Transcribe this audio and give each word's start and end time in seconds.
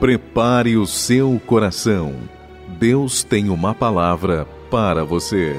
Prepare 0.00 0.76
o 0.76 0.86
seu 0.86 1.40
coração. 1.44 2.14
Deus 2.78 3.24
tem 3.24 3.48
uma 3.48 3.74
palavra 3.74 4.44
para 4.70 5.02
você. 5.02 5.56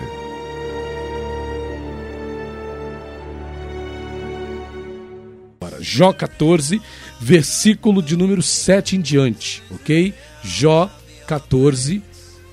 Jó 5.82 6.14
14, 6.14 6.82
versículo 7.20 8.02
de 8.02 8.16
número 8.16 8.42
7 8.42 8.96
em 8.96 9.02
diante, 9.02 9.62
ok? 9.72 10.14
Jó 10.42 10.90
14, 11.28 12.02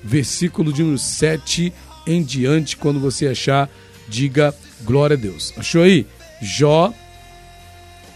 versículo 0.03 0.73
de 0.73 0.81
número 0.81 0.99
7 0.99 1.73
em 2.05 2.21
diante. 2.21 2.75
Quando 2.75 2.99
você 2.99 3.27
achar, 3.27 3.69
diga 4.09 4.53
glória 4.83 5.15
a 5.15 5.19
Deus. 5.19 5.53
Achou 5.57 5.83
aí? 5.83 6.05
Jó 6.41 6.93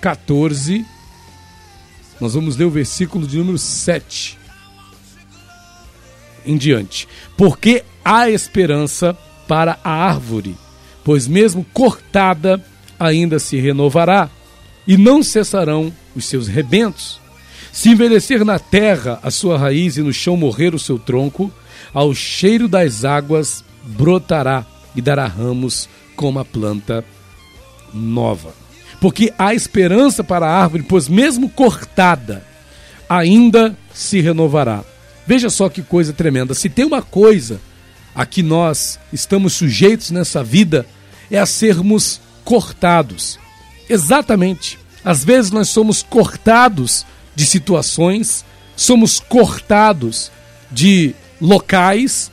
14, 0.02 0.86
nós 2.22 2.36
vamos 2.36 2.56
ler 2.56 2.66
o 2.66 2.70
versículo 2.70 3.26
de 3.26 3.38
número 3.40 3.58
7 3.58 4.38
em 6.46 6.56
diante. 6.56 7.08
Porque 7.36 7.84
há 8.06 8.30
esperança 8.30 9.18
para 9.48 9.80
a 9.84 9.92
árvore, 9.92 10.56
pois 11.04 11.28
mesmo 11.28 11.66
cortada 11.74 12.64
ainda 13.00 13.40
se 13.40 13.58
renovará, 13.58 14.30
e 14.88 14.98
não 14.98 15.24
cessarão 15.24 15.92
os 16.16 16.26
seus 16.26 16.48
rebentos. 16.48 17.20
Se 17.72 17.90
envelhecer 17.90 18.44
na 18.46 18.60
terra 18.60 19.20
a 19.24 19.32
sua 19.32 19.58
raiz 19.58 19.98
e 19.98 20.02
no 20.02 20.14
chão 20.14 20.38
morrer 20.38 20.76
o 20.76 20.80
seu 20.80 21.00
tronco, 21.00 21.52
ao 21.94 22.14
cheiro 22.14 22.68
das 22.68 23.04
águas 23.04 23.64
brotará 23.84 24.66
e 24.96 25.02
dará 25.02 25.26
ramos 25.26 25.90
como 26.16 26.40
a 26.40 26.46
planta 26.46 27.04
nova. 27.94 28.61
Porque 29.02 29.34
há 29.36 29.56
esperança 29.56 30.24
para 30.24 30.46
a 30.46 30.62
árvore, 30.62 30.86
pois 30.88 31.10
mesmo 31.10 31.50
cortada, 31.50 32.44
ainda 33.10 33.76
se 33.92 34.22
renovará. 34.22 34.84
Veja 35.26 35.50
só 35.50 35.68
que 35.70 35.82
coisa 35.82 36.14
tremenda. 36.14 36.54
Se 36.54 36.70
tem 36.70 36.86
uma 36.86 37.02
coisa 37.02 37.60
a 38.14 38.28
que 38.28 38.44
nós 38.44 39.00
estamos 39.12 39.54
sujeitos 39.54 40.12
nessa 40.12 40.44
vida, 40.44 40.86
é 41.32 41.40
a 41.40 41.48
sermos 41.48 42.22
cortados. 42.46 43.40
Exatamente. 43.90 44.78
Às 45.04 45.26
vezes 45.26 45.50
nós 45.50 45.70
somos 45.70 46.04
cortados 46.04 47.04
de 47.36 47.46
situações, 47.48 48.46
somos 48.76 49.20
cortados 49.20 50.32
de 50.72 51.16
locais. 51.42 52.32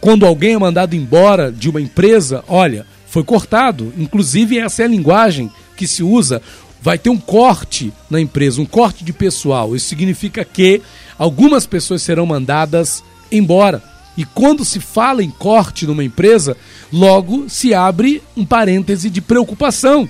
Quando 0.00 0.24
alguém 0.24 0.54
é 0.54 0.58
mandado 0.58 0.94
embora 0.94 1.50
de 1.50 1.68
uma 1.68 1.80
empresa, 1.80 2.44
olha, 2.46 2.86
foi 3.08 3.24
cortado. 3.24 3.92
Inclusive, 3.98 4.60
essa 4.60 4.82
é 4.82 4.84
a 4.84 4.88
linguagem 4.88 5.50
que 5.78 5.86
se 5.86 6.02
usa. 6.02 6.42
Vai 6.82 6.98
ter 6.98 7.10
um 7.10 7.16
corte 7.16 7.92
na 8.10 8.20
empresa, 8.20 8.60
um 8.60 8.66
corte 8.66 9.04
de 9.04 9.12
pessoal. 9.12 9.74
Isso 9.74 9.86
significa 9.86 10.44
que 10.44 10.82
algumas 11.18 11.66
pessoas 11.66 12.02
serão 12.02 12.26
mandadas 12.26 13.02
embora. 13.32 13.82
E 14.16 14.24
quando 14.24 14.64
se 14.64 14.80
fala 14.80 15.22
em 15.22 15.30
corte 15.30 15.86
numa 15.86 16.02
empresa, 16.02 16.56
logo 16.92 17.48
se 17.48 17.72
abre 17.72 18.20
um 18.36 18.44
parêntese 18.44 19.08
de 19.08 19.20
preocupação. 19.20 20.08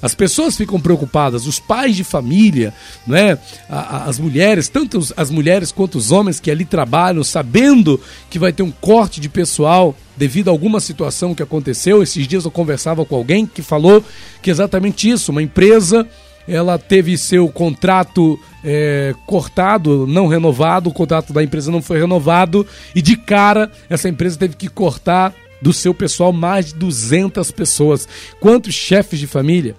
As 0.00 0.14
pessoas 0.14 0.56
ficam 0.56 0.78
preocupadas, 0.78 1.46
os 1.46 1.58
pais 1.58 1.96
de 1.96 2.04
família, 2.04 2.72
né? 3.06 3.38
as 3.68 4.18
mulheres, 4.18 4.68
tanto 4.68 4.98
as 5.16 5.30
mulheres 5.30 5.72
quanto 5.72 5.96
os 5.96 6.12
homens 6.12 6.38
que 6.38 6.50
ali 6.50 6.64
trabalham, 6.64 7.24
sabendo 7.24 8.00
que 8.28 8.38
vai 8.38 8.52
ter 8.52 8.62
um 8.62 8.70
corte 8.70 9.20
de 9.20 9.28
pessoal 9.28 9.96
devido 10.16 10.48
a 10.48 10.50
alguma 10.50 10.80
situação 10.80 11.34
que 11.34 11.42
aconteceu. 11.42 12.02
Esses 12.02 12.28
dias 12.28 12.44
eu 12.44 12.50
conversava 12.50 13.04
com 13.06 13.16
alguém 13.16 13.46
que 13.46 13.62
falou 13.62 14.04
que 14.42 14.50
exatamente 14.50 15.08
isso, 15.08 15.32
uma 15.32 15.42
empresa 15.42 16.06
ela 16.48 16.78
teve 16.78 17.18
seu 17.18 17.48
contrato 17.48 18.38
é, 18.62 19.14
cortado, 19.26 20.06
não 20.06 20.28
renovado, 20.28 20.88
o 20.88 20.92
contrato 20.92 21.32
da 21.32 21.42
empresa 21.42 21.72
não 21.72 21.82
foi 21.82 21.98
renovado 21.98 22.64
e 22.94 23.02
de 23.02 23.16
cara 23.16 23.70
essa 23.90 24.08
empresa 24.08 24.38
teve 24.38 24.54
que 24.54 24.68
cortar 24.68 25.34
do 25.60 25.72
seu 25.72 25.94
pessoal 25.94 26.32
mais 26.32 26.66
de 26.66 26.74
200 26.74 27.50
pessoas. 27.50 28.08
Quantos 28.40 28.74
chefes 28.74 29.18
de 29.18 29.26
família 29.26 29.74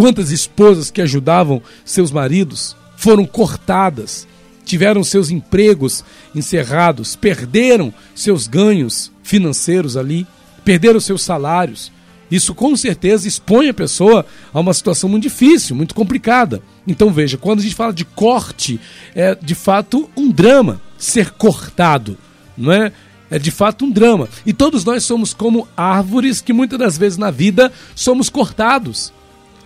Quantas 0.00 0.30
esposas 0.30 0.90
que 0.90 1.02
ajudavam 1.02 1.62
seus 1.84 2.10
maridos 2.10 2.74
foram 2.96 3.26
cortadas, 3.26 4.26
tiveram 4.64 5.04
seus 5.04 5.28
empregos 5.30 6.02
encerrados, 6.34 7.14
perderam 7.14 7.92
seus 8.14 8.46
ganhos 8.46 9.12
financeiros 9.22 9.98
ali, 9.98 10.26
perderam 10.64 11.00
seus 11.00 11.20
salários. 11.20 11.92
Isso 12.30 12.54
com 12.54 12.74
certeza 12.76 13.28
expõe 13.28 13.68
a 13.68 13.74
pessoa 13.74 14.24
a 14.54 14.60
uma 14.60 14.72
situação 14.72 15.06
muito 15.06 15.24
difícil, 15.24 15.76
muito 15.76 15.94
complicada. 15.94 16.62
Então 16.86 17.12
veja, 17.12 17.36
quando 17.36 17.58
a 17.58 17.62
gente 17.62 17.74
fala 17.74 17.92
de 17.92 18.06
corte, 18.06 18.80
é 19.14 19.34
de 19.34 19.54
fato 19.54 20.08
um 20.16 20.30
drama 20.30 20.80
ser 20.96 21.32
cortado, 21.32 22.16
não 22.56 22.72
é? 22.72 22.90
É 23.30 23.38
de 23.38 23.50
fato 23.50 23.84
um 23.84 23.90
drama. 23.90 24.28
E 24.44 24.52
todos 24.52 24.84
nós 24.84 25.04
somos 25.04 25.32
como 25.32 25.68
árvores 25.76 26.40
que 26.40 26.52
muitas 26.52 26.78
das 26.78 26.98
vezes 26.98 27.16
na 27.16 27.30
vida 27.30 27.72
somos 27.94 28.28
cortados. 28.28 29.12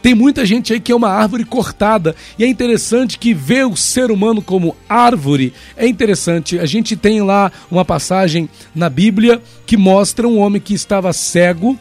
Tem 0.03 0.15
muita 0.15 0.45
gente 0.45 0.71
aí 0.75 0.81
que 0.81 0.93
é 0.93 0.95
uma 0.95 1.09
árvore 1.09 1.47
cortada. 1.47 2.15
E 2.39 2.45
é 2.45 2.47
interessante 2.47 3.19
que 3.19 3.33
ver 3.33 3.67
o 3.67 3.75
ser 3.75 4.11
humano 4.11 4.43
como 4.43 4.77
árvore 4.87 5.55
é 5.77 5.87
interessante. 5.87 6.59
A 6.59 6.67
gente 6.67 6.95
tem 6.95 7.23
lá 7.23 7.51
uma 7.71 7.87
passagem 7.87 8.49
na 8.75 8.91
Bíblia 8.91 9.41
que 9.65 9.79
mostra 9.79 10.29
um 10.29 10.39
homem 10.39 10.61
que 10.61 10.75
estava 10.75 11.11
cego 11.15 11.79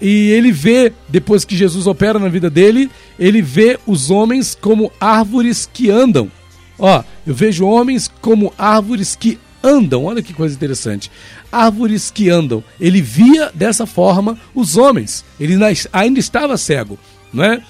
e 0.00 0.30
ele 0.30 0.52
vê, 0.52 0.92
depois 1.08 1.44
que 1.44 1.56
Jesus 1.56 1.86
opera 1.86 2.18
na 2.18 2.28
vida 2.28 2.50
dele, 2.50 2.90
ele 3.18 3.40
vê 3.40 3.78
os 3.86 4.10
homens 4.10 4.56
como 4.58 4.92
árvores 5.00 5.68
que 5.70 5.90
andam. 5.90 6.30
Ó, 6.78 7.02
eu 7.26 7.34
vejo 7.34 7.66
homens 7.66 8.10
como 8.20 8.52
árvores 8.58 9.16
que 9.16 9.38
andam. 9.66 10.04
Olha 10.04 10.22
que 10.22 10.32
coisa 10.32 10.54
interessante. 10.54 11.10
Árvores 11.50 12.10
que 12.10 12.30
andam. 12.30 12.62
Ele 12.80 13.02
via 13.02 13.50
dessa 13.52 13.86
forma 13.86 14.38
os 14.54 14.76
homens. 14.76 15.24
Ele 15.40 15.56
ainda 15.92 16.20
estava 16.20 16.56
cego 16.56 16.98
não 17.36 17.44
é? 17.44 17.62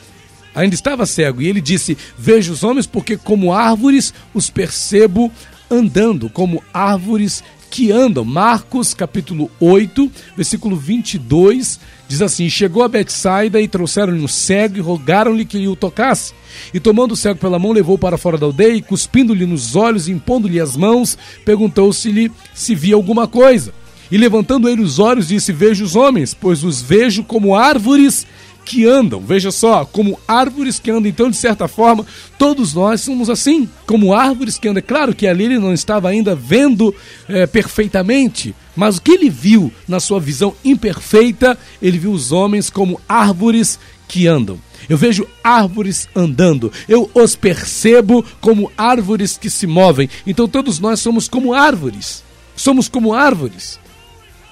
Ainda 0.54 0.74
estava 0.74 1.04
cego 1.04 1.42
e 1.42 1.48
ele 1.48 1.60
disse: 1.60 1.98
Vejo 2.16 2.52
os 2.52 2.62
homens 2.62 2.86
porque, 2.86 3.16
como 3.16 3.52
árvores, 3.52 4.14
os 4.32 4.48
percebo 4.48 5.30
andando, 5.71 6.28
como 6.28 6.62
árvores 6.72 7.43
que 7.71 7.93
andam. 7.93 8.25
Marcos 8.25 8.94
capítulo 8.94 9.50
8, 9.60 10.10
versículo 10.37 10.77
22, 10.77 11.81
diz 12.09 12.22
assim: 12.22 12.49
Chegou 12.49 12.82
a 12.82 12.88
Betsaida 12.88 13.60
e 13.60 13.69
trouxeram-lhe 13.69 14.22
um 14.22 14.28
cego 14.28 14.78
e 14.78 14.81
rogaram-lhe 14.81 15.44
que 15.44 15.66
o 15.69 15.77
tocasse. 15.77 16.32
E 16.72 16.81
tomando 16.81 17.12
o 17.12 17.16
cego 17.16 17.38
pela 17.38 17.59
mão, 17.59 17.72
levou 17.72 17.99
para 17.99 18.16
fora 18.16 18.38
da 18.38 18.47
aldeia 18.47 18.75
e, 18.75 18.82
cuspindo-lhe 18.82 19.47
nos 19.47 19.77
olhos 19.77 20.09
e 20.09 20.12
impondo-lhe 20.12 20.60
as 20.60 20.77
mãos, 20.77 21.19
perguntou-se-lhe 21.44 22.31
se 22.54 22.75
via 22.75 22.94
alguma 22.94 23.27
coisa. 23.28 23.72
E 24.10 24.16
levantando 24.16 24.69
ele 24.69 24.83
os 24.83 24.98
olhos, 24.98 25.28
disse: 25.28 25.53
Vejo 25.53 25.84
os 25.84 25.97
homens, 25.97 26.33
pois 26.33 26.62
os 26.62 26.81
vejo 26.81 27.25
como 27.25 27.54
árvores 27.54 28.27
que 28.66 28.84
andam. 28.84 29.21
Veja 29.21 29.53
só, 29.53 29.84
como 29.84 30.19
árvores 30.27 30.81
que 30.81 30.91
andam. 30.91 31.09
Então, 31.09 31.31
de 31.31 31.37
certa 31.37 31.69
forma, 31.69 32.04
todos 32.37 32.75
nós 32.75 33.00
somos 33.00 33.31
assim, 33.31 33.69
como 33.87 34.12
árvores 34.12 34.59
que 34.59 34.69
andam. 34.69 34.81
É 34.81 34.82
claro 34.82 35.15
que 35.15 35.27
ali 35.27 35.44
ele 35.44 35.59
não 35.59 35.72
estava 35.72 36.09
ainda 36.09 36.34
vendo 36.34 36.93
é, 37.28 37.47
perfeitamente, 37.47 38.54
mas 38.75 38.97
o 38.97 39.03
que 39.03 39.12
ele 39.12 39.31
viu 39.31 39.72
na 39.87 40.00
sua 40.00 40.19
visão 40.19 40.53
imperfeita, 40.65 41.56
ele 41.81 41.97
viu 41.97 42.10
os 42.10 42.32
homens 42.32 42.69
como 42.69 43.00
árvores 43.09 43.78
que 44.09 44.27
andam. 44.27 44.59
Eu 44.88 44.98
vejo 44.98 45.27
árvores 45.43 46.09
andando, 46.15 46.71
eu 46.88 47.10
os 47.15 47.34
percebo 47.34 48.25
como 48.41 48.71
árvores 48.77 49.38
que 49.38 49.48
se 49.48 49.66
movem. 49.66 50.09
Então 50.27 50.47
todos 50.47 50.78
nós 50.78 51.00
somos 51.00 51.28
como 51.28 51.54
árvores. 51.54 52.22
Somos 52.54 52.88
como 52.88 53.12
árvores 53.15 53.78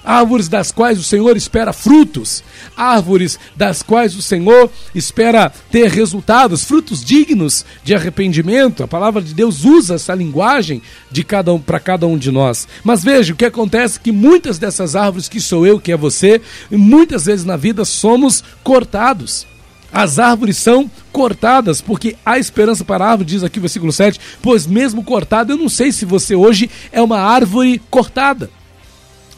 árvores 0.05 0.47
das 0.47 0.71
quais 0.71 0.99
o 0.99 1.03
Senhor 1.03 1.35
espera 1.35 1.73
frutos, 1.73 2.43
árvores 2.77 3.39
das 3.55 3.81
quais 3.81 4.15
o 4.15 4.21
Senhor 4.21 4.69
espera 4.93 5.51
ter 5.71 5.89
resultados, 5.89 6.63
frutos 6.63 7.03
dignos 7.03 7.65
de 7.83 7.95
arrependimento. 7.95 8.83
A 8.83 8.87
palavra 8.87 9.21
de 9.21 9.33
Deus 9.33 9.65
usa 9.65 9.95
essa 9.95 10.13
linguagem 10.13 10.81
de 11.11 11.23
cada 11.23 11.51
um 11.51 11.59
para 11.59 11.79
cada 11.79 12.05
um 12.05 12.17
de 12.17 12.31
nós. 12.31 12.67
Mas 12.83 13.03
veja, 13.03 13.33
o 13.33 13.35
que 13.35 13.45
acontece 13.45 13.97
é 13.97 14.01
que 14.01 14.11
muitas 14.11 14.59
dessas 14.59 14.95
árvores 14.95 15.27
que 15.27 15.41
sou 15.41 15.65
eu, 15.65 15.79
que 15.79 15.91
é 15.91 15.97
você, 15.97 16.39
muitas 16.69 17.25
vezes 17.25 17.43
na 17.43 17.57
vida 17.57 17.83
somos 17.83 18.43
cortados. 18.63 19.47
As 19.91 20.19
árvores 20.19 20.57
são 20.57 20.91
cortadas, 21.11 21.79
porque 21.79 22.17
há 22.25 22.37
esperança 22.37 22.83
para 22.83 23.05
a 23.05 23.11
árvore, 23.11 23.29
diz 23.29 23.43
aqui 23.43 23.59
o 23.59 23.61
versículo 23.61 23.93
7, 23.93 24.19
pois 24.41 24.67
mesmo 24.67 25.01
cortada, 25.03 25.53
eu 25.53 25.57
não 25.57 25.69
sei 25.69 25.91
se 25.91 26.03
você 26.03 26.35
hoje 26.35 26.69
é 26.91 27.01
uma 27.01 27.17
árvore 27.17 27.81
cortada. 27.89 28.49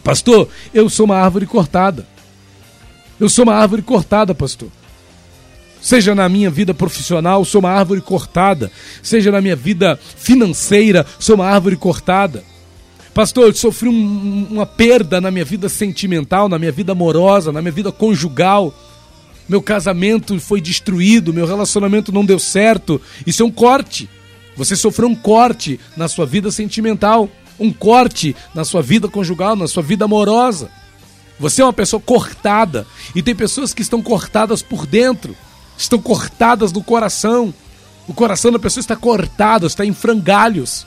Pastor, 0.08 0.48
eu 0.74 0.90
sou 0.90 1.06
uma 1.06 1.18
árvore 1.18 1.46
cortada. 1.46 2.08
Eu 3.20 3.28
sou 3.28 3.44
uma 3.44 3.56
árvore 3.56 3.82
cortada, 3.82 4.34
pastor. 4.34 4.70
Seja 5.82 6.16
na 6.16 6.30
minha 6.30 6.50
vida 6.50 6.74
profissional, 6.74 7.44
sou 7.44 7.60
uma 7.60 7.72
árvore 7.72 8.00
cortada. 8.00 8.72
Seja 9.04 9.34
na 9.34 9.42
minha 9.42 9.58
vida 9.58 10.00
financeira, 10.16 11.06
sou 11.20 11.36
uma 11.36 11.48
árvore 11.48 11.76
cortada. 11.76 12.42
Pastor, 13.14 13.48
eu 13.48 13.54
sofri 13.54 13.90
um, 13.90 14.48
uma 14.50 14.66
perda 14.66 15.20
na 15.20 15.30
minha 15.30 15.44
vida 15.44 15.68
sentimental, 15.68 16.48
na 16.48 16.58
minha 16.58 16.72
vida 16.72 16.94
amorosa, 16.94 17.52
na 17.52 17.62
minha 17.62 17.74
vida 17.74 17.92
conjugal. 17.92 18.74
Meu 19.50 19.62
casamento 19.62 20.40
foi 20.40 20.62
destruído, 20.62 21.34
meu 21.34 21.46
relacionamento 21.46 22.14
não 22.14 22.24
deu 22.24 22.40
certo. 22.40 23.02
Isso 23.26 23.44
é 23.44 23.46
um 23.46 23.52
corte. 23.52 24.10
Você 24.56 24.74
sofreu 24.74 25.10
um 25.10 25.16
corte 25.16 25.78
na 25.98 26.08
sua 26.08 26.26
vida 26.26 26.50
sentimental, 26.50 27.30
um 27.60 27.72
corte 27.72 28.36
na 28.54 28.64
sua 28.64 28.82
vida 28.82 29.08
conjugal, 29.08 29.56
na 29.56 29.68
sua 29.68 29.84
vida 29.84 30.06
amorosa. 30.06 30.70
Você 31.40 31.62
é 31.62 31.66
uma 31.66 31.74
pessoa 31.74 32.02
cortada 32.02 32.86
e 33.14 33.22
tem 33.22 33.36
pessoas 33.36 33.74
que 33.74 33.82
estão 33.82 34.02
cortadas 34.02 34.62
por 34.62 34.86
dentro, 34.86 35.36
estão 35.78 36.00
cortadas 36.00 36.72
no 36.72 36.84
coração. 36.84 37.54
O 38.08 38.14
coração 38.14 38.52
da 38.52 38.60
pessoa 38.60 38.82
está 38.82 38.96
cortado, 38.96 39.68
está 39.68 39.86
em 39.86 39.94
frangalhos. 39.94 40.86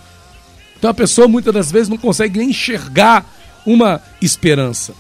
Então 0.79 0.91
a 0.91 0.95
pessoa 0.95 1.29
muitas 1.29 1.53
das 1.53 1.71
vezes 1.71 1.89
não 1.89 1.99
consegue 1.99 2.39
nem 2.39 2.51
enxergar 2.51 3.25
uma 3.65 4.03
esperança. 4.21 4.95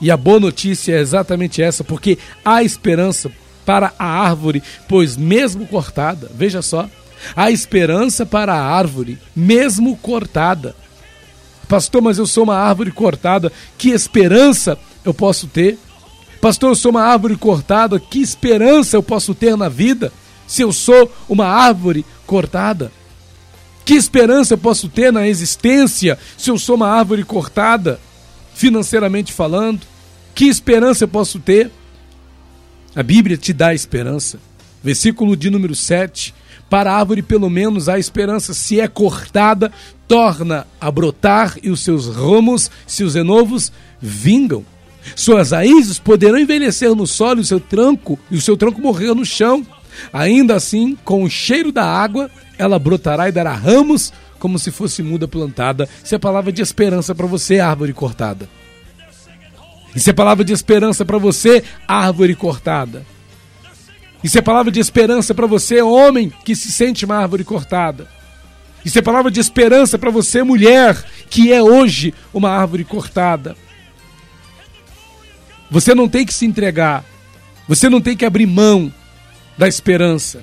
E 0.00 0.10
a 0.10 0.16
boa 0.16 0.40
notícia 0.40 0.94
é 0.94 1.00
exatamente 1.00 1.62
essa, 1.62 1.84
porque 1.84 2.18
há 2.44 2.62
esperança 2.62 3.30
para 3.64 3.92
a 3.98 4.06
árvore, 4.06 4.62
pois 4.88 5.16
mesmo 5.16 5.66
cortada, 5.66 6.30
veja 6.34 6.62
só, 6.62 6.88
há 7.34 7.50
esperança 7.50 8.24
para 8.24 8.54
a 8.54 8.62
árvore, 8.62 9.18
mesmo 9.34 9.96
cortada. 9.96 10.74
Pastor, 11.68 12.00
mas 12.00 12.18
eu 12.18 12.26
sou 12.26 12.44
uma 12.44 12.56
árvore 12.56 12.92
cortada, 12.92 13.52
que 13.76 13.90
esperança 13.90 14.78
eu 15.04 15.12
posso 15.12 15.46
ter? 15.46 15.78
Pastor, 16.40 16.70
eu 16.70 16.76
sou 16.76 16.90
uma 16.90 17.02
árvore 17.02 17.36
cortada, 17.36 17.98
que 17.98 18.20
esperança 18.20 18.96
eu 18.96 19.02
posso 19.02 19.34
ter 19.34 19.56
na 19.56 19.68
vida 19.68 20.12
se 20.46 20.62
eu 20.62 20.72
sou 20.72 21.12
uma 21.28 21.46
árvore 21.46 22.04
cortada? 22.26 22.92
Que 23.84 23.94
esperança 23.94 24.54
eu 24.54 24.58
posso 24.58 24.88
ter 24.88 25.12
na 25.12 25.26
existência 25.28 26.18
se 26.36 26.50
eu 26.50 26.58
sou 26.58 26.76
uma 26.76 26.88
árvore 26.88 27.24
cortada, 27.24 28.00
financeiramente 28.54 29.32
falando? 29.32 29.80
Que 30.34 30.46
esperança 30.46 31.04
eu 31.04 31.08
posso 31.08 31.38
ter? 31.38 31.70
A 32.94 33.02
Bíblia 33.02 33.36
te 33.36 33.52
dá 33.52 33.74
esperança. 33.74 34.38
Versículo 34.82 35.36
de 35.36 35.50
número 35.50 35.74
7. 35.74 36.34
Para 36.68 36.92
a 36.92 36.98
árvore, 36.98 37.22
pelo 37.22 37.48
menos, 37.48 37.88
há 37.88 37.98
esperança. 37.98 38.52
Se 38.52 38.80
é 38.80 38.88
cortada, 38.88 39.72
torna 40.08 40.66
a 40.80 40.90
brotar 40.90 41.56
e 41.62 41.70
os 41.70 41.80
seus 41.80 42.08
ramos, 42.08 42.70
se 42.86 43.04
os 43.04 43.14
renovos, 43.14 43.72
vingam. 44.00 44.64
Suas 45.14 45.52
raízes 45.52 45.98
poderão 45.98 46.38
envelhecer 46.38 46.94
no 46.94 47.06
solo 47.06 47.40
e 47.40 47.42
o 47.42 47.44
seu 47.44 47.60
tronco, 47.60 48.18
e 48.30 48.36
o 48.36 48.40
seu 48.40 48.56
tronco 48.56 48.80
morrer 48.80 49.14
no 49.14 49.24
chão. 49.24 49.64
Ainda 50.12 50.54
assim, 50.54 50.96
com 51.04 51.22
o 51.22 51.30
cheiro 51.30 51.70
da 51.70 51.84
água, 51.84 52.30
ela 52.58 52.78
brotará 52.78 53.28
e 53.28 53.32
dará 53.32 53.54
ramos 53.54 54.12
como 54.38 54.58
se 54.58 54.70
fosse 54.70 55.02
muda 55.02 55.26
plantada. 55.26 55.88
Isso 56.04 56.14
é 56.14 56.18
palavra 56.18 56.52
de 56.52 56.62
esperança 56.62 57.14
para 57.14 57.26
você, 57.26 57.60
árvore 57.60 57.92
cortada. 57.92 58.48
Isso 59.94 60.10
é 60.10 60.12
palavra 60.12 60.44
de 60.44 60.52
esperança 60.52 61.04
para 61.04 61.16
você, 61.16 61.64
árvore 61.88 62.34
cortada. 62.34 63.06
Isso 64.26 64.36
é 64.36 64.42
palavra 64.42 64.72
de 64.72 64.80
esperança 64.80 65.32
para 65.32 65.46
você, 65.46 65.80
homem 65.80 66.32
que 66.44 66.56
se 66.56 66.72
sente 66.72 67.04
uma 67.04 67.14
árvore 67.14 67.44
cortada. 67.44 68.08
Isso 68.84 68.98
é 68.98 69.02
palavra 69.02 69.30
de 69.30 69.38
esperança 69.38 69.96
para 69.96 70.10
você, 70.10 70.42
mulher, 70.42 71.00
que 71.30 71.52
é 71.52 71.62
hoje 71.62 72.12
uma 72.34 72.50
árvore 72.50 72.82
cortada. 72.82 73.56
Você 75.70 75.94
não 75.94 76.08
tem 76.08 76.26
que 76.26 76.34
se 76.34 76.44
entregar. 76.44 77.04
Você 77.68 77.88
não 77.88 78.00
tem 78.00 78.16
que 78.16 78.24
abrir 78.24 78.46
mão 78.46 78.92
da 79.56 79.68
esperança. 79.68 80.42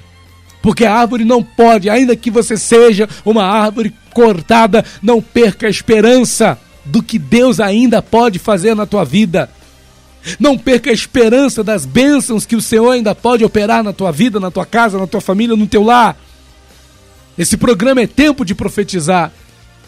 Porque 0.61 0.85
a 0.85 0.95
árvore 0.95 1.25
não 1.25 1.43
pode, 1.43 1.89
ainda 1.89 2.15
que 2.15 2.31
você 2.31 2.55
seja 2.55 3.09
uma 3.25 3.43
árvore 3.43 3.93
cortada, 4.13 4.85
não 5.01 5.21
perca 5.21 5.67
a 5.67 5.69
esperança 5.69 6.57
do 6.85 7.03
que 7.03 7.19
Deus 7.19 7.59
ainda 7.59 8.01
pode 8.01 8.39
fazer 8.39 8.75
na 8.77 8.85
tua 8.85 9.03
vida. 9.03 9.49
Não 10.39 10.57
perca 10.57 10.89
a 10.89 10.93
esperança 10.93 11.63
das 11.63 11.85
bênçãos 11.85 12.45
que 12.45 12.55
o 12.55 12.61
Senhor 12.61 12.91
ainda 12.91 13.13
pode 13.13 13.43
operar 13.43 13.83
na 13.83 13.93
tua 13.93 14.11
vida, 14.11 14.39
na 14.39 14.51
tua 14.51 14.65
casa, 14.65 14.97
na 14.97 15.07
tua 15.07 15.21
família, 15.21 15.55
no 15.55 15.67
teu 15.67 15.83
lar. 15.83 16.17
Esse 17.37 17.57
programa 17.57 18.01
é 18.01 18.07
tempo 18.07 18.45
de 18.45 18.55
profetizar. 18.55 19.31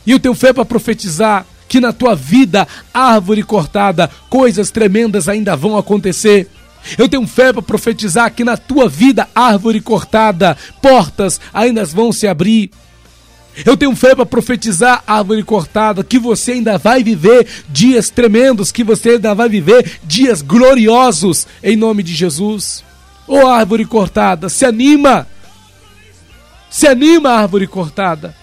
E 0.06 0.14
o 0.14 0.20
teu 0.20 0.36
fé 0.36 0.54
para 0.54 0.66
profetizar 0.66 1.46
que 1.68 1.80
na 1.80 1.92
tua 1.92 2.16
vida, 2.16 2.68
árvore 2.94 3.44
cortada, 3.44 4.10
coisas 4.30 4.72
tremendas 4.72 5.28
ainda 5.28 5.56
vão 5.56 5.78
acontecer. 5.78 6.50
Eu 6.98 7.10
tenho 7.10 7.26
fé 7.26 7.52
para 7.52 7.62
profetizar 7.62 8.32
que 8.32 8.44
na 8.44 8.56
tua 8.56 8.88
vida, 8.88 9.28
árvore 9.34 9.82
cortada, 9.82 10.56
portas 10.82 11.42
ainda 11.54 11.84
vão 11.86 12.12
se 12.12 12.28
abrir. 12.28 12.70
Eu 13.64 13.78
tenho 13.78 13.96
fé 13.96 14.14
para 14.14 14.26
profetizar, 14.26 15.04
árvore 15.08 15.44
cortada, 15.44 16.04
que 16.04 16.20
você 16.20 16.54
ainda 16.54 16.78
vai 16.78 17.04
viver 17.04 17.48
dias 17.70 18.10
tremendos, 18.10 18.72
que 18.72 18.84
você 18.84 19.12
ainda 19.12 19.34
vai 19.34 19.48
viver 19.48 20.00
dias 20.04 20.42
gloriosos, 20.42 21.48
em 21.64 21.78
nome 21.78 22.04
de 22.04 22.14
Jesus. 22.14 22.84
Ô 23.28 23.38
oh, 23.38 23.48
árvore 23.48 23.86
cortada, 23.86 24.50
se 24.50 24.66
anima! 24.66 25.28
Se 26.70 26.86
anima, 26.88 27.30
árvore 27.30 27.68
cortada! 27.68 28.36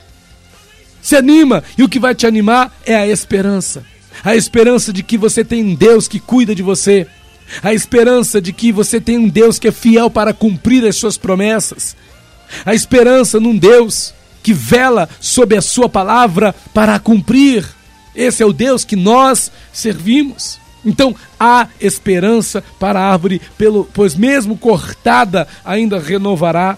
Se 1.02 1.16
anima, 1.16 1.62
e 1.76 1.82
o 1.82 1.88
que 1.88 1.98
vai 1.98 2.14
te 2.14 2.26
animar 2.26 2.74
é 2.86 2.94
a 2.94 3.06
esperança. 3.06 3.84
A 4.24 4.36
esperança 4.36 4.92
de 4.92 5.02
que 5.02 5.18
você 5.18 5.44
tem 5.44 5.62
um 5.62 5.74
Deus 5.74 6.08
que 6.08 6.20
cuida 6.20 6.54
de 6.54 6.62
você. 6.62 7.06
A 7.62 7.74
esperança 7.74 8.40
de 8.40 8.52
que 8.52 8.72
você 8.72 9.00
tem 9.00 9.18
um 9.18 9.28
Deus 9.28 9.58
que 9.58 9.68
é 9.68 9.72
fiel 9.72 10.08
para 10.08 10.32
cumprir 10.32 10.86
as 10.86 10.96
suas 10.96 11.18
promessas. 11.18 11.96
A 12.64 12.74
esperança 12.74 13.40
num 13.40 13.56
Deus 13.56 14.14
que 14.42 14.52
vela 14.52 15.08
sobre 15.20 15.56
a 15.56 15.62
sua 15.62 15.88
palavra 15.88 16.54
para 16.74 16.98
cumprir. 16.98 17.66
Esse 18.14 18.42
é 18.42 18.46
o 18.46 18.52
Deus 18.52 18.84
que 18.84 18.96
nós 18.96 19.50
servimos. 19.72 20.60
Então 20.84 21.14
há 21.38 21.68
esperança 21.80 22.62
para 22.78 23.00
a 23.00 23.12
árvore, 23.12 23.40
pelo, 23.56 23.88
pois 23.92 24.14
mesmo 24.14 24.56
cortada 24.56 25.46
ainda 25.64 25.98
renovará. 25.98 26.76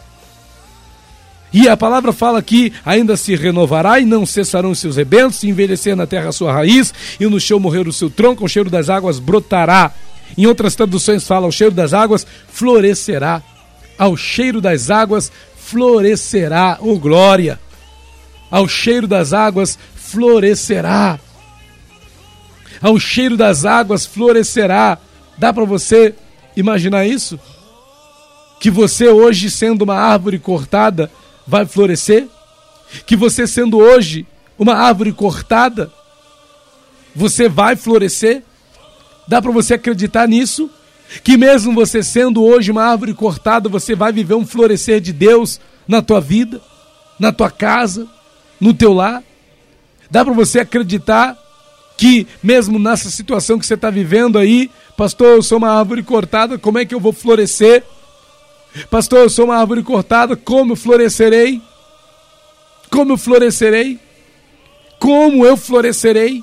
E 1.52 1.68
a 1.68 1.76
palavra 1.76 2.12
fala 2.12 2.42
que 2.42 2.72
ainda 2.84 3.16
se 3.16 3.36
renovará 3.36 4.00
e 4.00 4.04
não 4.04 4.26
cessarão 4.26 4.74
seus 4.74 4.96
rebentos, 4.96 5.38
se 5.38 5.48
envelhecer 5.48 5.94
na 5.94 6.04
terra 6.04 6.30
a 6.30 6.32
sua 6.32 6.52
raiz, 6.52 6.92
e 7.18 7.26
no 7.26 7.38
chão 7.38 7.60
morrer 7.60 7.86
o 7.86 7.92
seu 7.92 8.10
tronco, 8.10 8.44
o 8.44 8.48
cheiro 8.48 8.68
das 8.68 8.90
águas 8.90 9.20
brotará. 9.20 9.92
Em 10.36 10.46
outras 10.46 10.74
traduções 10.74 11.24
fala, 11.24 11.46
o 11.46 11.52
cheiro 11.52 11.72
das 11.72 11.94
águas 11.94 12.26
florescerá. 12.48 13.40
Ao 13.96 14.16
cheiro 14.16 14.60
das 14.60 14.90
águas 14.90 15.30
florescerá, 15.64 16.78
oh 16.80 16.98
glória! 16.98 17.58
Ao 18.50 18.68
cheiro 18.68 19.06
das 19.06 19.32
águas 19.32 19.78
florescerá. 19.94 21.18
Ao 22.80 23.00
cheiro 23.00 23.36
das 23.36 23.64
águas 23.64 24.04
florescerá. 24.04 24.98
Dá 25.38 25.52
para 25.52 25.64
você 25.64 26.14
imaginar 26.54 27.06
isso? 27.06 27.40
Que 28.60 28.70
você 28.70 29.08
hoje, 29.08 29.50
sendo 29.50 29.82
uma 29.82 29.96
árvore 29.96 30.38
cortada, 30.38 31.10
vai 31.46 31.66
florescer? 31.66 32.28
Que 33.06 33.16
você, 33.16 33.46
sendo 33.46 33.78
hoje 33.78 34.26
uma 34.58 34.74
árvore 34.74 35.12
cortada, 35.12 35.90
você 37.14 37.48
vai 37.48 37.74
florescer? 37.74 38.42
Dá 39.26 39.40
para 39.40 39.50
você 39.50 39.74
acreditar 39.74 40.28
nisso? 40.28 40.70
Que 41.22 41.36
mesmo 41.36 41.74
você 41.74 42.02
sendo 42.02 42.42
hoje 42.42 42.70
uma 42.70 42.84
árvore 42.84 43.14
cortada, 43.14 43.68
você 43.68 43.94
vai 43.94 44.12
viver 44.12 44.34
um 44.34 44.46
florescer 44.46 45.00
de 45.00 45.12
Deus 45.12 45.60
na 45.86 46.02
tua 46.02 46.20
vida, 46.20 46.60
na 47.18 47.32
tua 47.32 47.50
casa, 47.50 48.08
no 48.60 48.74
teu 48.74 48.92
lar? 48.92 49.22
Dá 50.10 50.24
para 50.24 50.34
você 50.34 50.60
acreditar 50.60 51.36
que 51.96 52.26
mesmo 52.42 52.78
nessa 52.78 53.10
situação 53.10 53.58
que 53.58 53.66
você 53.66 53.74
está 53.74 53.90
vivendo 53.90 54.38
aí, 54.38 54.70
pastor, 54.96 55.36
eu 55.36 55.42
sou 55.42 55.58
uma 55.58 55.70
árvore 55.70 56.02
cortada, 56.02 56.58
como 56.58 56.78
é 56.78 56.84
que 56.84 56.94
eu 56.94 57.00
vou 57.00 57.12
florescer? 57.12 57.84
Pastor, 58.90 59.20
eu 59.20 59.30
sou 59.30 59.44
uma 59.46 59.56
árvore 59.56 59.82
cortada, 59.82 60.34
como 60.34 60.72
eu 60.72 60.76
florescerei? 60.76 61.62
Como 62.90 63.12
eu 63.12 63.18
florescerei? 63.18 64.00
Como 64.98 65.44
eu 65.44 65.56
florescerei? 65.56 66.42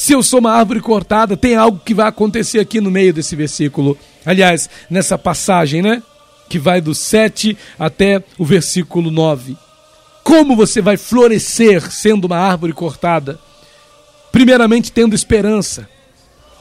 Se 0.00 0.14
eu 0.14 0.22
sou 0.22 0.40
uma 0.40 0.52
árvore 0.52 0.80
cortada, 0.80 1.36
tem 1.36 1.54
algo 1.54 1.78
que 1.84 1.92
vai 1.92 2.08
acontecer 2.08 2.58
aqui 2.58 2.80
no 2.80 2.90
meio 2.90 3.12
desse 3.12 3.36
versículo. 3.36 3.98
Aliás, 4.24 4.70
nessa 4.88 5.18
passagem, 5.18 5.82
né? 5.82 6.02
Que 6.48 6.58
vai 6.58 6.80
do 6.80 6.94
7 6.94 7.54
até 7.78 8.24
o 8.38 8.44
versículo 8.46 9.10
9. 9.10 9.58
Como 10.24 10.56
você 10.56 10.80
vai 10.80 10.96
florescer 10.96 11.92
sendo 11.92 12.24
uma 12.24 12.38
árvore 12.38 12.72
cortada? 12.72 13.38
Primeiramente, 14.32 14.90
tendo 14.90 15.14
esperança. 15.14 15.86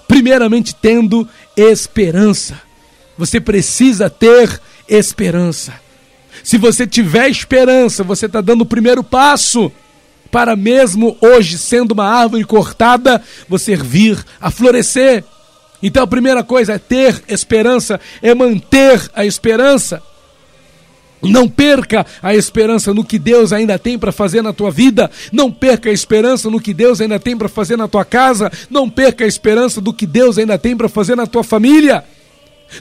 Primeiramente, 0.05 0.75
tendo 0.75 1.25
esperança. 1.55 2.61
Você 3.17 3.39
precisa 3.39 4.09
ter 4.09 4.59
esperança. 4.85 5.79
Se 6.43 6.57
você 6.57 6.85
tiver 6.85 7.29
esperança, 7.29 8.03
você 8.03 8.25
está 8.25 8.41
dando 8.41 8.63
o 8.63 8.65
primeiro 8.65 9.01
passo 9.01 9.71
para 10.31 10.55
mesmo 10.55 11.17
hoje, 11.21 11.57
sendo 11.57 11.91
uma 11.91 12.05
árvore 12.05 12.43
cortada, 12.43 13.21
você 13.47 13.75
vir 13.75 14.23
a 14.39 14.51
florescer. 14.51 15.23
Então 15.81 16.03
a 16.03 16.07
primeira 16.07 16.43
coisa 16.43 16.73
é 16.73 16.77
ter 16.77 17.23
esperança, 17.27 17.99
é 18.21 18.35
manter 18.35 19.09
a 19.15 19.25
esperança. 19.25 20.01
Não 21.21 21.49
perca 21.49 22.05
a 22.21 22.33
esperança 22.33 22.93
no 22.93 23.03
que 23.03 23.19
Deus 23.19 23.51
ainda 23.51 23.77
tem 23.77 23.99
para 23.99 24.11
fazer 24.11 24.41
na 24.41 24.53
tua 24.53 24.71
vida. 24.71 25.11
Não 25.31 25.51
perca 25.51 25.89
a 25.89 25.93
esperança 25.93 26.49
no 26.49 26.61
que 26.61 26.73
Deus 26.73 27.01
ainda 27.01 27.19
tem 27.19 27.37
para 27.37 27.49
fazer 27.49 27.75
na 27.75 27.87
tua 27.87 28.05
casa. 28.05 28.49
Não 28.69 28.89
perca 28.89 29.25
a 29.25 29.27
esperança 29.27 29.81
do 29.81 29.93
que 29.93 30.05
Deus 30.05 30.37
ainda 30.37 30.57
tem 30.57 30.77
para 30.77 30.87
fazer 30.87 31.15
na 31.15 31.27
tua 31.27 31.43
família. 31.43 32.05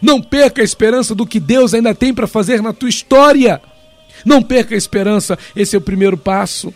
Não 0.01 0.21
perca 0.21 0.61
a 0.61 0.65
esperança 0.65 1.15
do 1.15 1.27
que 1.27 1.41
Deus 1.41 1.75
ainda 1.75 1.95
tem 1.95 2.15
para 2.15 2.27
fazer 2.27 2.63
na 2.63 2.73
tua 2.73 2.89
história. 2.89 3.61
Não 4.25 4.43
perca 4.43 4.75
a 4.75 4.79
esperança, 4.79 5.39
esse 5.57 5.75
é 5.75 5.79
o 5.79 5.83
primeiro 5.83 6.17
passo. 6.17 6.73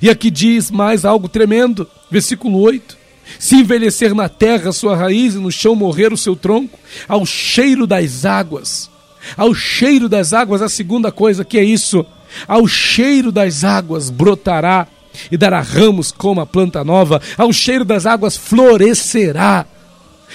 E 0.00 0.10
aqui 0.10 0.30
diz 0.30 0.70
mais 0.70 1.04
algo 1.04 1.28
tremendo, 1.28 1.88
versículo 2.10 2.58
8. 2.60 2.96
Se 3.38 3.56
envelhecer 3.56 4.14
na 4.14 4.28
terra 4.28 4.72
sua 4.72 4.96
raiz 4.96 5.34
e 5.34 5.38
no 5.38 5.52
chão 5.52 5.74
morrer 5.74 6.12
o 6.12 6.16
seu 6.16 6.34
tronco, 6.34 6.78
ao 7.08 7.26
cheiro 7.26 7.86
das 7.86 8.24
águas. 8.24 8.90
Ao 9.36 9.54
cheiro 9.54 10.08
das 10.08 10.32
águas, 10.32 10.62
a 10.62 10.68
segunda 10.68 11.12
coisa 11.12 11.44
que 11.44 11.58
é 11.58 11.64
isso, 11.64 12.06
ao 12.46 12.66
cheiro 12.66 13.30
das 13.30 13.64
águas 13.64 14.10
brotará 14.10 14.86
e 15.30 15.36
dará 15.36 15.60
ramos 15.60 16.12
como 16.12 16.40
a 16.40 16.46
planta 16.46 16.84
nova, 16.84 17.20
ao 17.36 17.52
cheiro 17.52 17.84
das 17.84 18.06
águas 18.06 18.36
florescerá. 18.36 19.66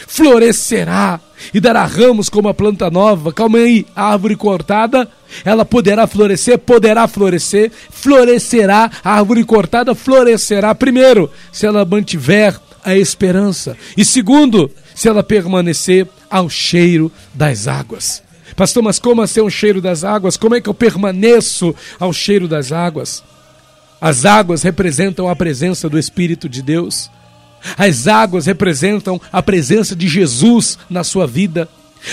Florescerá 0.08 1.20
e 1.54 1.60
dará 1.60 1.86
ramos 1.86 2.30
como 2.30 2.48
a 2.48 2.54
planta 2.54 2.90
nova. 2.90 3.32
Calma 3.32 3.60
aí, 3.60 3.86
a 3.96 4.12
árvore 4.12 4.36
cortada, 4.36 5.10
ela 5.44 5.64
poderá 5.66 6.08
florescer, 6.08 6.58
poderá 6.58 7.08
florescer, 7.08 7.72
florescerá, 7.90 8.90
a 9.04 9.18
árvore 9.18 9.44
cortada 9.44 9.96
florescerá. 9.96 10.74
Primeiro, 10.74 11.30
se 11.52 11.66
ela 11.66 11.86
mantiver 11.86 12.60
a 12.84 12.96
esperança, 12.96 13.78
e 13.96 14.04
segundo, 14.04 14.70
se 14.94 15.08
ela 15.08 15.24
permanecer 15.24 16.08
ao 16.30 16.50
cheiro 16.50 17.12
das 17.34 17.68
águas. 17.68 18.22
Pastor, 18.56 18.84
mas 18.84 19.00
como 19.00 19.22
assim 19.22 19.42
o 19.42 19.50
cheiro 19.50 19.82
das 19.82 20.04
águas? 20.04 20.38
Como 20.38 20.56
é 20.56 20.62
que 20.62 20.70
eu 20.70 20.74
permaneço 20.74 21.74
ao 22.00 22.14
cheiro 22.14 22.48
das 22.48 22.72
águas? 22.72 23.24
As 24.00 24.26
águas 24.26 24.64
representam 24.64 25.30
a 25.30 25.36
presença 25.36 25.90
do 25.90 25.98
Espírito 25.98 26.50
de 26.50 26.62
Deus. 26.62 27.10
As 27.78 28.08
águas 28.08 28.46
representam 28.46 29.20
a 29.32 29.42
presença 29.42 29.96
de 29.96 30.08
Jesus 30.08 30.78
na 30.90 31.04
sua 31.04 31.26
vida. 31.26 31.68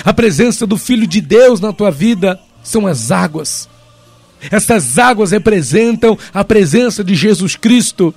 A 0.05 0.13
presença 0.13 0.67
do 0.67 0.77
Filho 0.77 1.07
de 1.07 1.21
Deus 1.21 1.61
na 1.61 1.73
tua 1.73 1.91
vida 1.91 2.39
são 2.63 2.87
as 2.87 3.11
águas. 3.11 3.69
Essas 4.51 4.99
águas 4.99 5.33
representam 5.33 6.17
a 6.33 6.45
presença 6.45 7.03
de 7.05 7.15
Jesus 7.15 7.57
Cristo. 7.57 8.15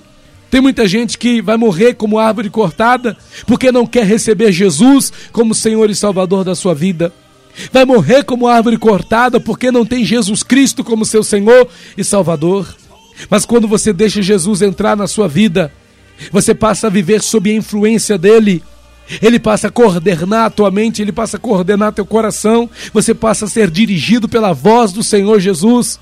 Tem 0.50 0.60
muita 0.60 0.86
gente 0.86 1.18
que 1.18 1.42
vai 1.42 1.56
morrer 1.56 1.94
como 1.94 2.18
árvore 2.18 2.48
cortada 2.48 3.16
porque 3.46 3.72
não 3.72 3.86
quer 3.86 4.06
receber 4.06 4.52
Jesus 4.52 5.12
como 5.32 5.54
Senhor 5.54 5.90
e 5.90 5.94
Salvador 5.94 6.44
da 6.44 6.54
sua 6.54 6.74
vida. 6.74 7.12
Vai 7.72 7.84
morrer 7.84 8.24
como 8.24 8.46
árvore 8.48 8.78
cortada 8.78 9.40
porque 9.40 9.70
não 9.70 9.84
tem 9.84 10.04
Jesus 10.04 10.42
Cristo 10.42 10.84
como 10.84 11.04
seu 11.04 11.22
Senhor 11.22 11.68
e 11.96 12.04
Salvador. 12.04 12.74
Mas 13.28 13.44
quando 13.44 13.68
você 13.68 13.92
deixa 13.92 14.22
Jesus 14.22 14.62
entrar 14.62 14.96
na 14.96 15.06
sua 15.06 15.28
vida, 15.28 15.72
você 16.30 16.54
passa 16.54 16.86
a 16.86 16.90
viver 16.90 17.22
sob 17.22 17.50
a 17.50 17.54
influência 17.54 18.16
dele. 18.16 18.62
Ele 19.20 19.38
passa 19.38 19.68
a 19.68 19.70
coordenar 19.70 20.46
a 20.46 20.50
tua 20.50 20.70
mente, 20.70 21.02
ele 21.02 21.12
passa 21.12 21.36
a 21.36 21.40
coordenar 21.40 21.92
teu 21.92 22.06
coração, 22.06 22.70
você 22.92 23.12
passa 23.12 23.44
a 23.44 23.48
ser 23.48 23.70
dirigido 23.70 24.28
pela 24.28 24.52
voz 24.52 24.92
do 24.92 25.02
Senhor 25.02 25.38
Jesus. 25.40 26.00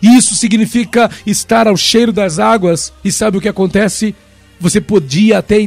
Isso 0.00 0.34
significa 0.34 1.10
estar 1.26 1.66
ao 1.66 1.76
cheiro 1.76 2.12
das 2.12 2.38
águas. 2.38 2.92
E 3.04 3.12
sabe 3.12 3.36
o 3.36 3.40
que 3.40 3.48
acontece? 3.48 4.14
Você 4.60 4.80
podia 4.80 5.38
até, 5.38 5.58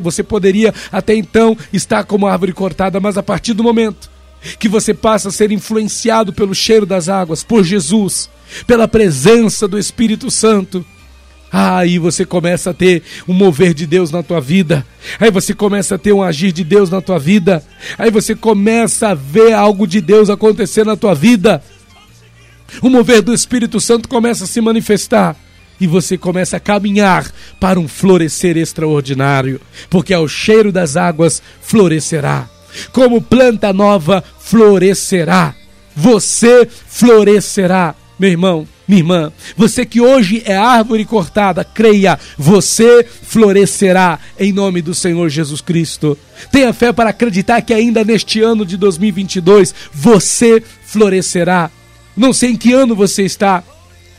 você 0.00 0.22
poderia 0.22 0.72
até 0.92 1.14
então 1.14 1.56
estar 1.72 2.04
como 2.04 2.26
árvore 2.26 2.52
cortada, 2.52 3.00
mas 3.00 3.18
a 3.18 3.22
partir 3.22 3.52
do 3.52 3.64
momento 3.64 4.10
que 4.58 4.68
você 4.68 4.94
passa 4.94 5.28
a 5.28 5.32
ser 5.32 5.52
influenciado 5.52 6.32
pelo 6.32 6.54
cheiro 6.54 6.86
das 6.86 7.08
águas, 7.08 7.42
por 7.42 7.62
Jesus, 7.62 8.30
pela 8.66 8.88
presença 8.88 9.68
do 9.68 9.78
Espírito 9.78 10.30
Santo, 10.30 10.84
Aí 11.52 11.98
você 11.98 12.24
começa 12.24 12.70
a 12.70 12.74
ter 12.74 13.02
um 13.26 13.32
mover 13.32 13.74
de 13.74 13.86
Deus 13.86 14.10
na 14.10 14.22
tua 14.22 14.40
vida. 14.40 14.86
Aí 15.18 15.30
você 15.30 15.52
começa 15.52 15.96
a 15.96 15.98
ter 15.98 16.12
um 16.12 16.22
agir 16.22 16.52
de 16.52 16.62
Deus 16.62 16.90
na 16.90 17.00
tua 17.00 17.18
vida. 17.18 17.62
Aí 17.98 18.10
você 18.10 18.34
começa 18.34 19.08
a 19.08 19.14
ver 19.14 19.52
algo 19.52 19.86
de 19.86 20.00
Deus 20.00 20.30
acontecer 20.30 20.84
na 20.84 20.96
tua 20.96 21.14
vida. 21.14 21.62
O 22.80 22.88
mover 22.88 23.20
do 23.20 23.34
Espírito 23.34 23.80
Santo 23.80 24.08
começa 24.08 24.44
a 24.44 24.46
se 24.46 24.60
manifestar. 24.60 25.36
E 25.80 25.86
você 25.86 26.16
começa 26.16 26.58
a 26.58 26.60
caminhar 26.60 27.32
para 27.58 27.80
um 27.80 27.88
florescer 27.88 28.56
extraordinário. 28.56 29.60
Porque 29.88 30.14
ao 30.14 30.28
cheiro 30.28 30.70
das 30.70 30.96
águas 30.96 31.42
florescerá. 31.62 32.48
Como 32.92 33.20
planta 33.20 33.72
nova 33.72 34.22
florescerá. 34.38 35.54
Você 35.96 36.68
florescerá, 36.86 37.94
meu 38.20 38.30
irmão 38.30 38.68
minha 38.90 39.00
irmã, 39.00 39.32
você 39.56 39.86
que 39.86 40.00
hoje 40.00 40.42
é 40.44 40.56
árvore 40.56 41.04
cortada, 41.04 41.62
creia, 41.62 42.18
você 42.36 43.04
florescerá 43.04 44.18
em 44.36 44.52
nome 44.52 44.82
do 44.82 44.92
Senhor 44.92 45.28
Jesus 45.28 45.60
Cristo. 45.60 46.18
Tenha 46.50 46.72
fé 46.72 46.92
para 46.92 47.10
acreditar 47.10 47.62
que 47.62 47.72
ainda 47.72 48.04
neste 48.04 48.40
ano 48.40 48.66
de 48.66 48.76
2022 48.76 49.72
você 49.94 50.60
florescerá. 50.84 51.70
Não 52.16 52.32
sei 52.32 52.50
em 52.50 52.56
que 52.56 52.72
ano 52.72 52.96
você 52.96 53.22
está, 53.22 53.62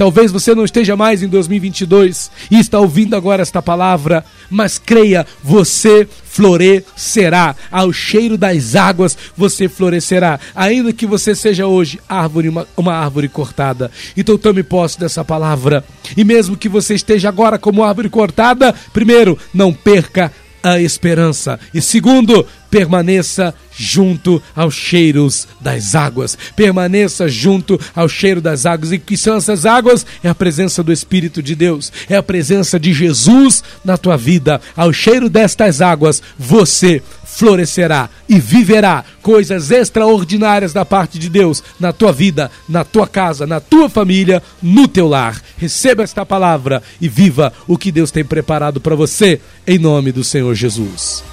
Talvez 0.01 0.31
você 0.31 0.55
não 0.55 0.65
esteja 0.65 0.97
mais 0.97 1.21
em 1.21 1.27
2022 1.27 2.31
e 2.49 2.57
está 2.57 2.79
ouvindo 2.79 3.15
agora 3.15 3.43
esta 3.43 3.61
palavra, 3.61 4.25
mas 4.49 4.79
creia, 4.79 5.27
você 5.43 6.07
florescerá. 6.25 7.55
Ao 7.71 7.93
cheiro 7.93 8.35
das 8.35 8.75
águas 8.75 9.15
você 9.37 9.69
florescerá, 9.69 10.39
ainda 10.55 10.91
que 10.91 11.05
você 11.05 11.35
seja 11.35 11.67
hoje 11.67 11.99
árvore, 12.09 12.49
uma, 12.49 12.67
uma 12.75 12.95
árvore 12.95 13.29
cortada. 13.29 13.91
Então 14.17 14.39
tome 14.39 14.63
posse 14.63 14.99
dessa 14.99 15.23
palavra. 15.23 15.85
E 16.17 16.23
mesmo 16.23 16.57
que 16.57 16.67
você 16.67 16.95
esteja 16.95 17.29
agora 17.29 17.59
como 17.59 17.83
árvore 17.83 18.09
cortada, 18.09 18.73
primeiro, 18.91 19.37
não 19.53 19.71
perca 19.71 20.31
a 20.63 20.79
esperança. 20.79 21.59
E 21.75 21.79
segundo, 21.79 22.43
permaneça 22.71 23.53
junto 23.77 24.41
aos 24.55 24.73
cheiros 24.73 25.47
das 25.59 25.93
águas. 25.93 26.37
Permaneça 26.55 27.27
junto 27.27 27.79
ao 27.93 28.07
cheiro 28.07 28.39
das 28.41 28.65
águas. 28.65 28.93
E 28.93 28.97
que 28.97 29.17
são 29.17 29.35
essas 29.35 29.65
águas? 29.65 30.05
É 30.23 30.29
a 30.29 30.35
presença 30.35 30.81
do 30.81 30.93
Espírito 30.93 31.43
de 31.43 31.53
Deus, 31.53 31.91
é 32.09 32.15
a 32.15 32.23
presença 32.23 32.79
de 32.79 32.93
Jesus 32.93 33.61
na 33.83 33.97
tua 33.97 34.15
vida. 34.15 34.61
Ao 34.75 34.93
cheiro 34.93 35.29
destas 35.29 35.81
águas, 35.81 36.23
você 36.39 37.03
florescerá 37.25 38.09
e 38.27 38.39
viverá 38.39 39.03
coisas 39.21 39.71
extraordinárias 39.71 40.73
da 40.73 40.85
parte 40.85 41.17
de 41.19 41.29
Deus 41.29 41.63
na 41.79 41.91
tua 41.91 42.11
vida, 42.11 42.51
na 42.67 42.83
tua 42.83 43.07
casa, 43.07 43.45
na 43.47 43.59
tua 43.59 43.89
família, 43.89 44.41
no 44.61 44.87
teu 44.87 45.07
lar. 45.07 45.41
Receba 45.57 46.03
esta 46.03 46.25
palavra 46.25 46.81
e 46.99 47.09
viva 47.09 47.51
o 47.67 47.77
que 47.77 47.91
Deus 47.91 48.11
tem 48.11 48.23
preparado 48.23 48.79
para 48.79 48.95
você, 48.95 49.41
em 49.65 49.77
nome 49.77 50.11
do 50.11 50.23
Senhor 50.23 50.53
Jesus. 50.55 51.23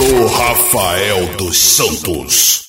Pastor 0.00 0.30
Rafael 0.30 1.36
dos 1.36 1.58
Santos. 1.58 2.60